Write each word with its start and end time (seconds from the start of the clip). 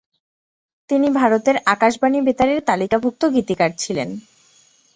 তিনি 0.89 1.07
ভারতের 1.11 1.55
আকাশবাণী 1.65 2.19
বেতারের 2.21 2.59
তালিকাভুক্ত 2.63 3.21
গীতিকার 3.25 3.71
ছিলেন। 3.77 4.09